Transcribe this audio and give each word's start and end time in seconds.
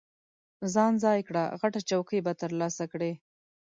ځان 0.73 0.93
ځای 1.03 1.19
کړه، 1.27 1.43
غټه 1.59 1.79
چوکۍ 1.89 2.19
به 2.25 2.31
ترلاسه 2.41 2.83
کړې. 2.91 3.11